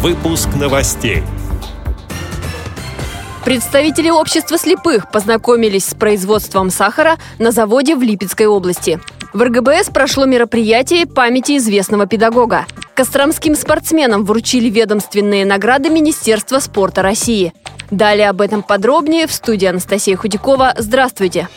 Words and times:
Выпуск 0.00 0.50
новостей. 0.54 1.24
Представители 3.44 4.10
общества 4.10 4.56
слепых 4.56 5.10
познакомились 5.10 5.86
с 5.86 5.94
производством 5.94 6.70
сахара 6.70 7.16
на 7.40 7.50
заводе 7.50 7.96
в 7.96 8.02
Липецкой 8.02 8.46
области. 8.46 9.00
В 9.32 9.42
РГБС 9.42 9.90
прошло 9.92 10.24
мероприятие 10.24 11.04
памяти 11.04 11.56
известного 11.56 12.06
педагога. 12.06 12.64
Костромским 12.94 13.56
спортсменам 13.56 14.24
вручили 14.24 14.70
ведомственные 14.70 15.44
награды 15.44 15.90
Министерства 15.90 16.60
спорта 16.60 17.02
России. 17.02 17.52
Далее 17.90 18.28
об 18.28 18.40
этом 18.40 18.62
подробнее 18.62 19.26
в 19.26 19.32
студии 19.32 19.66
Анастасия 19.66 20.16
Худякова. 20.16 20.74
Здравствуйте! 20.78 21.48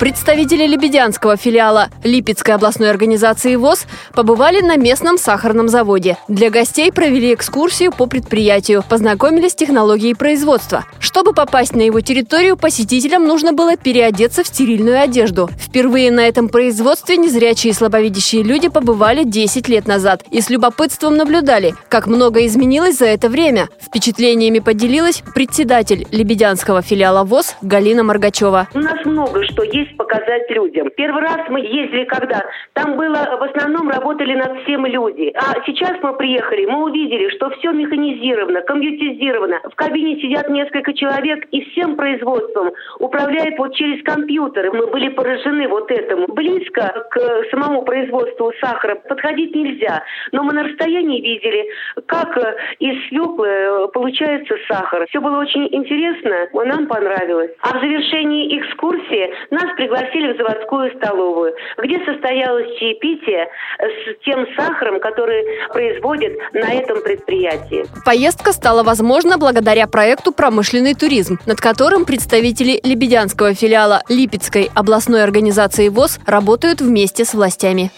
Представители 0.00 0.66
лебедянского 0.66 1.36
филиала 1.36 1.90
Липецкой 2.02 2.54
областной 2.54 2.88
организации 2.88 3.54
ВОЗ 3.56 3.86
побывали 4.14 4.62
на 4.62 4.76
местном 4.76 5.18
сахарном 5.18 5.68
заводе. 5.68 6.16
Для 6.26 6.48
гостей 6.48 6.90
провели 6.90 7.34
экскурсию 7.34 7.92
по 7.92 8.06
предприятию, 8.06 8.82
познакомились 8.88 9.52
с 9.52 9.56
технологией 9.56 10.16
производства. 10.16 10.86
Чтобы 11.00 11.34
попасть 11.34 11.74
на 11.76 11.82
его 11.82 12.00
территорию, 12.00 12.56
посетителям 12.56 13.26
нужно 13.26 13.52
было 13.52 13.76
переодеться 13.76 14.42
в 14.42 14.46
стерильную 14.46 15.02
одежду. 15.02 15.50
Впервые 15.60 16.10
на 16.10 16.26
этом 16.26 16.48
производстве 16.48 17.18
незрячие 17.18 17.72
и 17.72 17.74
слабовидящие 17.74 18.42
люди 18.42 18.68
побывали 18.68 19.24
10 19.24 19.68
лет 19.68 19.86
назад 19.86 20.24
и 20.30 20.40
с 20.40 20.48
любопытством 20.48 21.16
наблюдали, 21.18 21.74
как 21.90 22.06
много 22.06 22.46
изменилось 22.46 22.96
за 22.96 23.04
это 23.04 23.28
время. 23.28 23.68
Впечатлениями 23.78 24.60
поделилась 24.60 25.22
председатель 25.34 26.06
лебедянского 26.10 26.80
филиала 26.80 27.22
ВОЗ 27.22 27.54
Галина 27.60 28.02
Маргачева. 28.02 28.68
У 28.72 28.78
нас 28.78 29.04
много 29.04 29.44
что 29.44 29.62
есть 29.62 29.89
здесь 29.90 29.96
показать 29.96 30.50
людям. 30.50 30.90
Первый 30.96 31.22
раз 31.22 31.48
мы 31.48 31.60
ездили 31.60 32.04
когда? 32.04 32.44
Там 32.74 32.96
было, 32.96 33.38
в 33.38 33.42
основном 33.42 33.88
работали 33.88 34.34
над 34.34 34.62
всем 34.62 34.86
люди. 34.86 35.32
А 35.34 35.62
сейчас 35.66 35.96
мы 36.02 36.14
приехали, 36.16 36.66
мы 36.66 36.84
увидели, 36.84 37.28
что 37.30 37.50
все 37.50 37.72
механизировано, 37.72 38.62
компьютеризировано. 38.62 39.60
В 39.70 39.74
кабине 39.74 40.20
сидят 40.20 40.48
несколько 40.48 40.92
человек 40.92 41.46
и 41.50 41.62
всем 41.70 41.96
производством 41.96 42.72
управляют 42.98 43.58
вот 43.58 43.74
через 43.74 44.02
компьютеры. 44.04 44.72
Мы 44.72 44.86
были 44.86 45.08
поражены 45.08 45.68
вот 45.68 45.90
этому. 45.90 46.26
Близко 46.28 47.06
к 47.10 47.20
самому 47.50 47.82
производству 47.82 48.52
сахара 48.60 48.94
подходить 48.96 49.54
нельзя. 49.54 50.02
Но 50.32 50.42
мы 50.42 50.52
на 50.52 50.64
расстоянии 50.64 51.20
видели, 51.20 51.68
как 52.06 52.36
из 52.78 53.08
свеклы 53.08 53.88
получается 53.92 54.54
сахар. 54.68 55.06
Все 55.08 55.20
было 55.20 55.38
очень 55.38 55.68
интересно, 55.72 56.48
нам 56.64 56.86
понравилось. 56.86 57.50
А 57.62 57.76
в 57.76 57.80
завершении 57.80 58.58
экскурсии 58.58 59.30
нас 59.50 59.74
пригласили 59.80 60.34
в 60.34 60.36
заводскую 60.36 60.90
столовую, 60.98 61.54
где 61.78 62.04
состоялось 62.04 62.68
чаепитие 62.78 63.48
с 63.78 64.24
тем 64.26 64.46
сахаром, 64.54 65.00
который 65.00 65.42
производят 65.72 66.34
на 66.52 66.70
этом 66.74 67.02
предприятии. 67.02 67.86
Поездка 68.04 68.52
стала 68.52 68.82
возможна 68.82 69.38
благодаря 69.38 69.86
проекту 69.86 70.32
«Промышленный 70.32 70.94
туризм», 70.94 71.38
над 71.46 71.62
которым 71.62 72.04
представители 72.04 72.78
лебедянского 72.82 73.54
филиала 73.54 74.02
Липецкой 74.10 74.70
областной 74.74 75.24
организации 75.24 75.88
ВОЗ 75.88 76.20
работают 76.26 76.82
вместе 76.82 77.24
с 77.24 77.32
властями. 77.32 77.90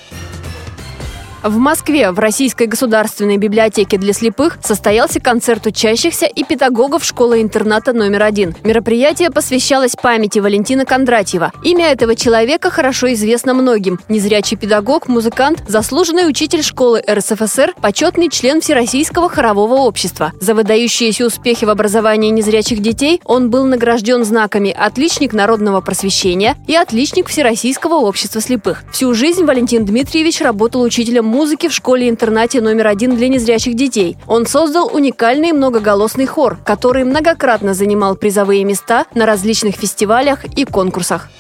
В 1.42 1.58
Москве 1.58 2.12
в 2.12 2.20
Российской 2.20 2.68
государственной 2.68 3.36
библиотеке 3.36 3.98
для 3.98 4.12
слепых 4.12 4.58
состоялся 4.62 5.18
концерт 5.18 5.66
учащихся 5.66 6.26
и 6.26 6.44
педагогов 6.44 7.04
школы-интерната 7.04 7.92
номер 7.92 8.22
один. 8.22 8.54
Мероприятие 8.62 9.32
посвящалось 9.32 9.96
памяти 10.00 10.38
Валентина 10.38 10.84
Кондратьева. 10.84 11.50
Имя 11.64 11.90
этого 11.90 12.14
человека 12.14 12.70
хорошо 12.70 13.12
известно 13.14 13.54
многим. 13.54 13.98
Незрячий 14.08 14.56
педагог, 14.56 15.08
музыкант, 15.08 15.64
заслуженный 15.66 16.28
учитель 16.28 16.62
школы 16.62 17.02
РСФСР, 17.10 17.74
почетный 17.82 18.30
член 18.30 18.60
Всероссийского 18.60 19.28
хорового 19.28 19.80
общества. 19.80 20.30
За 20.40 20.54
выдающиеся 20.54 21.26
успехи 21.26 21.64
в 21.64 21.70
образовании 21.70 22.30
незрячих 22.30 22.78
детей 22.78 23.20
он 23.24 23.50
был 23.50 23.66
награжден 23.66 24.24
знаками 24.24 24.70
«Отличник 24.70 25.32
народного 25.32 25.80
просвещения» 25.80 26.56
и 26.68 26.76
«Отличник 26.76 27.26
Всероссийского 27.26 27.94
общества 27.94 28.40
слепых». 28.40 28.84
Всю 28.92 29.12
жизнь 29.12 29.44
Валентин 29.44 29.84
Дмитриевич 29.84 30.40
работал 30.40 30.82
учителем 30.82 31.31
музыки 31.32 31.68
в 31.68 31.72
школе-интернате 31.72 32.60
номер 32.60 32.88
один 32.88 33.16
для 33.16 33.28
незрячих 33.28 33.74
детей. 33.74 34.18
Он 34.26 34.44
создал 34.44 34.94
уникальный 34.94 35.52
многоголосный 35.52 36.26
хор, 36.26 36.58
который 36.62 37.04
многократно 37.04 37.72
занимал 37.72 38.16
призовые 38.16 38.64
места 38.64 39.06
на 39.14 39.24
различных 39.24 39.76
фестивалях 39.76 40.44
и 40.44 40.66
конкурсах. 40.66 41.30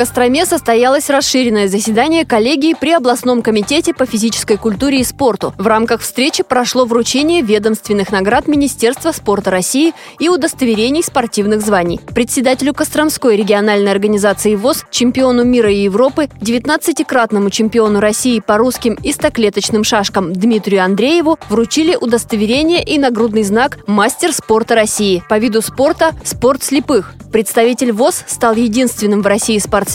Костроме 0.00 0.46
состоялось 0.46 1.10
расширенное 1.10 1.68
заседание 1.68 2.24
коллегии 2.24 2.72
при 2.72 2.92
областном 2.92 3.42
комитете 3.42 3.92
по 3.92 4.06
физической 4.06 4.56
культуре 4.56 5.00
и 5.00 5.04
спорту. 5.04 5.52
В 5.58 5.66
рамках 5.66 6.00
встречи 6.00 6.42
прошло 6.42 6.86
вручение 6.86 7.42
ведомственных 7.42 8.10
наград 8.10 8.48
Министерства 8.48 9.12
спорта 9.12 9.50
России 9.50 9.92
и 10.18 10.30
удостоверений 10.30 11.02
спортивных 11.02 11.60
званий. 11.60 12.00
Председателю 12.14 12.72
Костромской 12.72 13.36
региональной 13.36 13.92
организации 13.92 14.54
ВОЗ, 14.54 14.86
чемпиону 14.90 15.44
мира 15.44 15.70
и 15.70 15.82
Европы, 15.82 16.30
19-кратному 16.40 17.50
чемпиону 17.50 18.00
России 18.00 18.40
по 18.40 18.56
русским 18.56 18.94
и 18.94 19.12
стоклеточным 19.12 19.84
шашкам 19.84 20.32
Дмитрию 20.32 20.82
Андрееву 20.82 21.38
вручили 21.50 21.94
удостоверение 21.94 22.82
и 22.82 22.98
нагрудный 22.98 23.42
знак 23.42 23.76
«Мастер 23.86 24.32
спорта 24.32 24.76
России» 24.76 25.22
по 25.28 25.36
виду 25.36 25.60
спорта 25.60 26.12
«Спорт 26.24 26.62
слепых». 26.62 27.12
Представитель 27.30 27.92
ВОЗ 27.92 28.24
стал 28.26 28.56
единственным 28.56 29.22
в 29.22 29.26
России 29.26 29.58
спортсменом, 29.58 29.89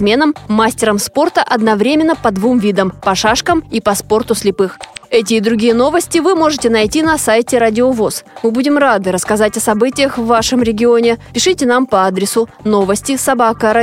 мастером 0.48 1.00
спорта 1.00 1.42
одновременно 1.42 2.16
по 2.16 2.32
двум 2.32 2.60
видам– 2.60 2.92
по 3.04 3.16
шашкам 3.16 3.64
и 3.72 3.82
по 3.82 3.96
спорту 3.96 4.36
слепых. 4.36 4.80
Эти 5.10 5.36
и 5.36 5.40
другие 5.40 5.74
новости 5.74 6.20
вы 6.20 6.36
можете 6.36 6.70
найти 6.70 7.02
на 7.02 7.18
сайте 7.18 7.58
Радио 7.58 7.92
ВОЗ. 7.92 8.24
Мы 8.44 8.52
будем 8.52 8.78
рады 8.78 9.12
рассказать 9.12 9.56
о 9.58 9.60
событиях 9.60 10.18
в 10.18 10.26
вашем 10.26 10.62
регионе. 10.62 11.20
Пишите 11.34 11.66
нам 11.66 11.86
по 11.86 12.06
адресу 12.06 12.50
новости 12.64 13.16
собака 13.16 13.74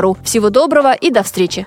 ру. 0.00 0.16
Всего 0.22 0.50
доброго 0.50 0.94
и 0.94 1.10
до 1.10 1.22
встречи! 1.22 1.66